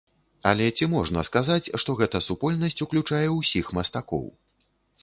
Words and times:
Але 0.51 0.69
ці 0.77 0.87
можна 0.93 1.25
сказаць, 1.29 1.71
што 1.83 1.97
гэта 2.01 2.23
супольнасць 2.29 2.81
уключае 2.87 3.25
ўсіх 3.39 3.65
мастакоў? 3.81 4.27